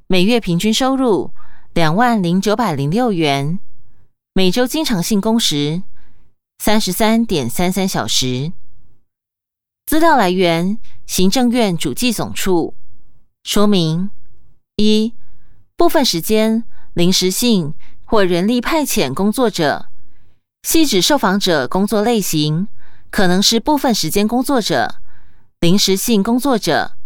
[0.06, 1.32] 每月平均收入
[1.72, 3.58] 两万零九百零六元，
[4.36, 5.84] 每周经常性工时。
[6.58, 8.52] 三十三点三三小时。
[9.86, 10.76] 资料来源：
[11.06, 12.74] 行政院主计总处。
[13.44, 14.10] 说明：
[14.74, 15.14] 一、
[15.76, 16.64] 部分时间、
[16.94, 17.74] 临时性
[18.04, 19.86] 或人力派遣工作者，
[20.64, 22.66] 系指受访者工作类型
[23.12, 24.96] 可能是部分时间工作者、
[25.60, 26.96] 临时性工作者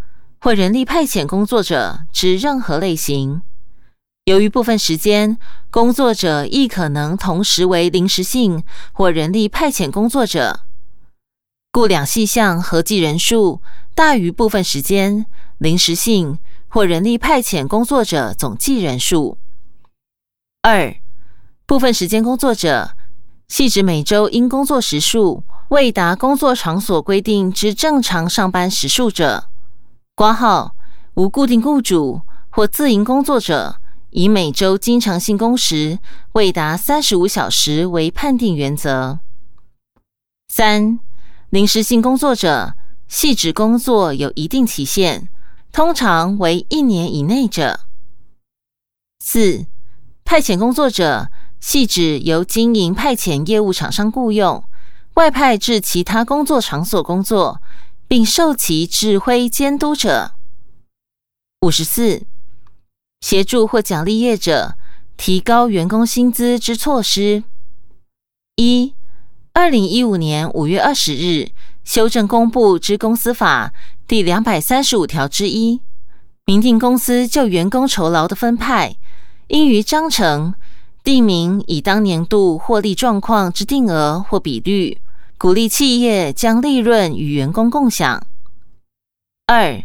[0.41, 3.43] 或人力派遣工作者之任何类型。
[4.29, 5.39] 由于部分时间
[5.70, 8.62] 工作者亦可能同时为临时性
[8.93, 10.61] 或人力派遣工作者，
[11.72, 13.62] 故两细项合计人数
[13.95, 15.24] 大于部分时间、
[15.57, 19.39] 临时性或人力派遣工作者总计人数。
[20.61, 20.95] 二、
[21.64, 22.91] 部分时间工作者
[23.49, 29.49] 系指每周因工作时数未达工作场所规定之正常上班时数者，
[30.14, 30.74] 挂号
[31.14, 32.20] 无固定雇主
[32.51, 33.76] 或自营工作者。
[34.11, 35.99] 以每周经常性工时
[36.33, 39.21] 未达三十五小时为判定原则。
[40.49, 40.99] 三、
[41.51, 42.75] 临时性工作者
[43.07, 45.29] 系指工作有一定期限，
[45.73, 47.81] 通常为一年以内者。
[49.23, 49.67] 四、
[50.25, 51.31] 派遣工作者
[51.61, 54.65] 系指由经营派遣业务厂商雇佣，
[55.15, 57.61] 外派至其他工作场所工作，
[58.07, 60.33] 并受其指挥监督者。
[61.61, 62.27] 五十四。
[63.21, 64.75] 协助或奖励业者
[65.16, 67.43] 提高员工薪资之措施：
[68.57, 68.95] 一、
[69.53, 71.49] 二零一五年五月二十日
[71.85, 73.73] 修正公布之公司法
[74.07, 75.81] 第两百三十五条之一，
[76.45, 78.97] 明定公司就员工酬劳的分派，
[79.49, 80.55] 应于章程
[81.03, 85.01] 定明以当年度获利状况之定额或比率，
[85.37, 88.25] 鼓励企业将利润与员工共享。
[89.47, 89.83] 二、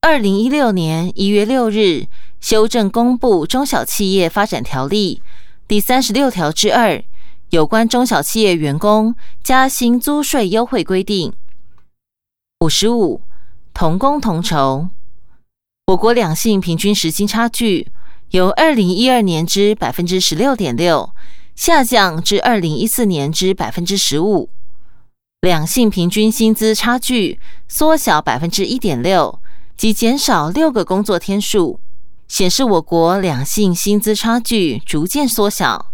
[0.00, 2.06] 二零一六年一月六日。
[2.38, 5.20] 修正公布《中小企业发展条例》
[5.66, 7.02] 第三十六条之二，
[7.50, 11.32] 有关中小企业员工加薪租税优惠规定。
[12.60, 13.22] 五十五，
[13.74, 14.90] 同工同酬。
[15.86, 17.88] 我国两性平均时薪差距
[18.30, 21.10] 由二零一二年之百分之十六点六
[21.56, 24.50] 下降至二零一四年之百分之十五，
[25.40, 29.40] 两性平均薪资差距缩小百分之一点六，
[29.76, 31.80] 即减少六个工作天数。
[32.28, 35.92] 显示我国两性薪资差距逐渐缩小。